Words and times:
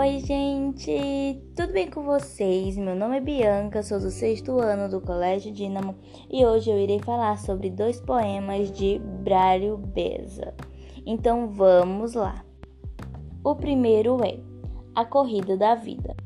Oi, 0.00 0.18
gente! 0.20 1.42
Tudo 1.54 1.74
bem 1.74 1.90
com 1.90 2.02
vocês? 2.02 2.74
Meu 2.78 2.96
nome 2.96 3.18
é 3.18 3.20
Bianca, 3.20 3.82
sou 3.82 4.00
do 4.00 4.10
sexto 4.10 4.58
ano 4.58 4.88
do 4.88 4.98
Colégio 4.98 5.52
Dínamo 5.52 5.94
e 6.30 6.42
hoje 6.42 6.70
eu 6.70 6.78
irei 6.78 6.98
falar 7.00 7.36
sobre 7.36 7.68
dois 7.68 8.00
poemas 8.00 8.72
de 8.72 8.98
Brário 8.98 9.76
Beza. 9.76 10.54
Então 11.04 11.50
vamos 11.50 12.14
lá! 12.14 12.42
O 13.44 13.54
primeiro 13.54 14.16
é 14.24 14.40
A 14.94 15.04
Corrida 15.04 15.54
da 15.54 15.74
Vida. 15.74 16.16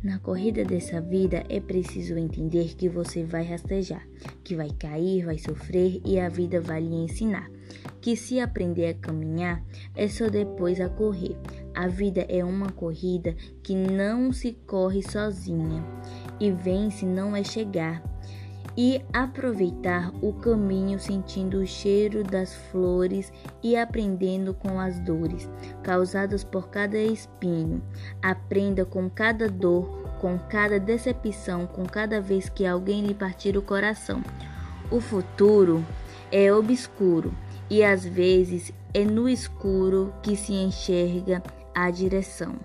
Na 0.00 0.20
corrida 0.20 0.64
dessa 0.64 1.00
vida 1.00 1.42
é 1.48 1.58
preciso 1.58 2.16
entender 2.16 2.76
que 2.76 2.88
você 2.88 3.24
vai 3.24 3.42
rastejar, 3.42 4.06
que 4.46 4.54
vai 4.54 4.70
cair, 4.78 5.24
vai 5.24 5.38
sofrer 5.38 6.00
e 6.04 6.20
a 6.20 6.28
vida 6.28 6.60
vai 6.60 6.80
lhe 6.80 6.94
ensinar. 6.94 7.50
Que 8.00 8.16
se 8.16 8.38
aprender 8.38 8.86
a 8.86 8.94
caminhar 8.94 9.60
é 9.92 10.06
só 10.06 10.28
depois 10.28 10.80
a 10.80 10.88
correr. 10.88 11.36
A 11.74 11.88
vida 11.88 12.24
é 12.28 12.44
uma 12.44 12.70
corrida 12.70 13.34
que 13.60 13.74
não 13.74 14.32
se 14.32 14.52
corre 14.64 15.02
sozinha. 15.02 15.84
E 16.38 16.52
vence 16.52 17.04
não 17.04 17.34
é 17.34 17.42
chegar 17.42 18.00
e 18.76 19.02
aproveitar 19.12 20.12
o 20.22 20.32
caminho 20.34 20.98
sentindo 20.98 21.58
o 21.58 21.66
cheiro 21.66 22.22
das 22.22 22.54
flores 22.54 23.32
e 23.62 23.76
aprendendo 23.76 24.52
com 24.52 24.78
as 24.78 24.98
dores 25.00 25.48
causadas 25.82 26.44
por 26.44 26.68
cada 26.68 26.98
espinho. 26.98 27.82
Aprenda 28.22 28.84
com 28.84 29.08
cada 29.08 29.48
dor, 29.48 30.02
com 30.20 30.38
cada 30.38 30.78
decepção, 30.78 31.66
com 31.66 31.86
cada 31.86 32.20
vez 32.20 32.48
que 32.48 32.66
alguém 32.66 33.06
lhe 33.06 33.14
partir 33.14 33.56
o 33.56 33.62
coração. 33.62 34.22
O 34.90 35.00
futuro 35.00 35.84
é 36.30 36.52
obscuro 36.52 37.32
e 37.70 37.82
às 37.82 38.04
vezes 38.04 38.72
é 38.92 39.04
no 39.04 39.28
escuro 39.28 40.12
que 40.22 40.36
se 40.36 40.52
enxerga 40.52 41.42
a 41.74 41.90
direção. 41.90 42.56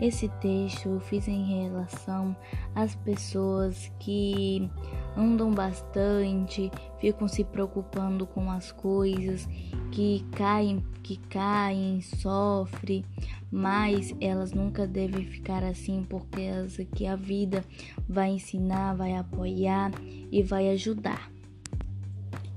Esse 0.00 0.28
texto 0.40 0.88
eu 0.88 1.00
fiz 1.00 1.28
em 1.28 1.44
relação 1.62 2.36
às 2.74 2.96
pessoas 2.96 3.92
que 4.00 4.68
andam 5.16 5.52
bastante, 5.52 6.70
ficam 6.98 7.28
se 7.28 7.44
preocupando 7.44 8.26
com 8.26 8.50
as 8.50 8.72
coisas, 8.72 9.48
que 9.92 10.26
caem, 10.32 10.84
que 11.02 11.16
caem, 11.16 12.00
sofrem, 12.00 13.04
mas 13.52 14.12
elas 14.20 14.52
nunca 14.52 14.84
devem 14.84 15.24
ficar 15.26 15.62
assim 15.62 16.04
porque 16.08 16.40
elas 16.40 16.76
que 16.92 17.06
a 17.06 17.14
vida 17.14 17.64
vai 18.08 18.30
ensinar, 18.30 18.94
vai 18.94 19.14
apoiar 19.14 19.92
e 20.32 20.42
vai 20.42 20.70
ajudar. 20.70 21.30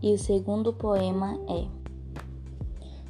E 0.02 0.12
o 0.12 0.18
segundo 0.18 0.74
poema 0.74 1.40
é: 1.48 1.68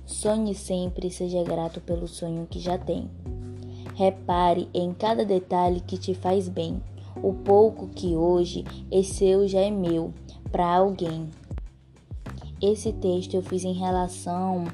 Sonhe 0.06 0.54
sempre 0.54 1.08
e 1.08 1.12
seja 1.12 1.44
grato 1.44 1.80
pelo 1.80 2.08
sonho 2.08 2.46
que 2.46 2.60
já 2.60 2.78
tem. 2.78 3.10
Repare 3.98 4.70
em 4.76 4.94
cada 4.94 5.26
detalhe 5.26 5.80
que 5.80 5.98
te 5.98 6.14
faz 6.14 6.48
bem. 6.48 6.80
O 7.16 7.34
pouco 7.34 7.88
que 7.88 8.16
hoje 8.16 8.64
é 8.92 9.02
seu 9.02 9.48
já 9.48 9.60
é 9.60 9.72
meu 9.72 10.14
para 10.52 10.76
alguém. 10.76 11.32
Esse 12.62 12.94
texto 12.94 13.34
eu 13.34 13.42
fiz 13.42 13.64
em 13.64 13.74
relação 13.74 14.66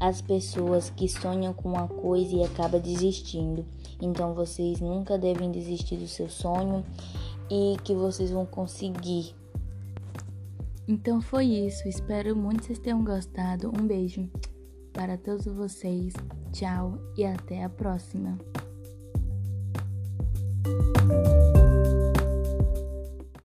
às 0.00 0.20
pessoas 0.20 0.90
que 0.90 1.08
sonham 1.08 1.54
com 1.54 1.68
uma 1.68 1.86
coisa 1.86 2.34
e 2.34 2.42
acabam 2.42 2.80
desistindo. 2.80 3.64
Então 4.02 4.34
vocês 4.34 4.80
nunca 4.80 5.16
devem 5.16 5.52
desistir 5.52 5.98
do 5.98 6.08
seu 6.08 6.28
sonho 6.28 6.84
e 7.48 7.76
que 7.84 7.94
vocês 7.94 8.32
vão 8.32 8.44
conseguir 8.44 9.32
então 10.88 11.20
foi 11.20 11.46
isso. 11.46 11.88
Espero 11.88 12.36
muito 12.36 12.60
que 12.60 12.66
vocês 12.66 12.78
tenham 12.78 13.02
gostado. 13.02 13.72
Um 13.76 13.86
beijo 13.86 14.28
para 14.96 15.18
todos 15.18 15.44
vocês. 15.44 16.14
Tchau 16.52 16.98
e 17.16 17.24
até 17.24 17.62
a 17.62 17.68
próxima. 17.68 18.38